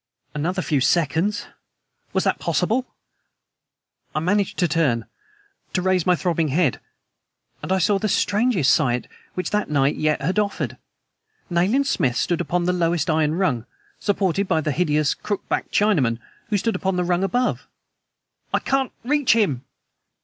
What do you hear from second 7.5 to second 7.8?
and I